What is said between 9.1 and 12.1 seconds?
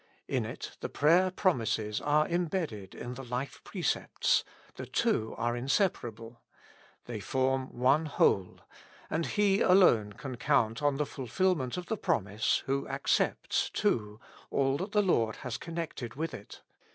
and he alone can count on the fulfilment of the